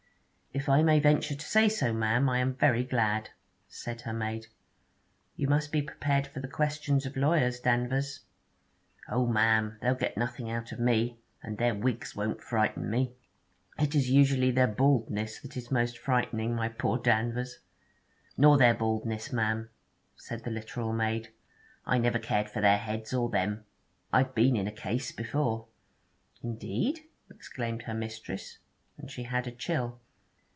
'If 0.53 0.67
I 0.67 0.83
may 0.83 0.99
venture 0.99 1.33
to 1.33 1.45
say 1.45 1.69
so, 1.69 1.93
ma'am, 1.93 2.27
I 2.27 2.39
am 2.39 2.53
very 2.53 2.83
glad,' 2.83 3.29
said 3.69 4.01
her 4.01 4.11
maid. 4.11 4.47
'You 5.37 5.47
must 5.47 5.71
be 5.71 5.81
prepared 5.81 6.27
for 6.27 6.41
the 6.41 6.49
questions 6.49 7.05
of 7.05 7.15
lawyers, 7.15 7.61
Danvers.' 7.61 8.25
'Oh, 9.07 9.25
ma'am! 9.27 9.77
they'll 9.81 9.95
get 9.95 10.17
nothing 10.17 10.51
out 10.51 10.73
of 10.73 10.77
me, 10.81 11.19
and 11.41 11.57
their 11.57 11.73
wigs 11.73 12.17
won't 12.17 12.41
frighten 12.43 12.89
me.' 12.89 13.15
'It 13.79 13.95
is 13.95 14.09
usually 14.11 14.51
their 14.51 14.67
baldness 14.67 15.39
that 15.39 15.55
is 15.55 15.71
most 15.71 15.97
frightening, 15.97 16.53
my 16.53 16.67
poor 16.67 16.97
Danvers.' 16.97 17.59
'Nor 18.35 18.57
their 18.57 18.73
baldness, 18.73 19.31
ma'am,' 19.31 19.69
said 20.17 20.43
the 20.43 20.51
literal 20.51 20.91
maid; 20.91 21.31
'I 21.85 21.99
never 21.99 22.19
cared 22.19 22.49
for 22.49 22.59
their 22.61 22.77
heads, 22.77 23.13
or 23.13 23.29
them. 23.29 23.63
I've 24.11 24.35
been 24.35 24.57
in 24.57 24.67
a 24.67 24.71
Case 24.73 25.13
before.' 25.13 25.67
'Indeed!' 26.43 27.07
exclaimed 27.29 27.83
her 27.83 27.93
mistress; 27.93 28.57
and 28.97 29.09
she 29.09 29.23
had 29.23 29.47
a 29.47 29.51
chill. 29.51 30.01